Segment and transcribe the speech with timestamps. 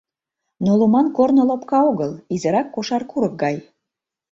[0.65, 3.57] Но луман корно лопка огыл, изирак кошар курык гай.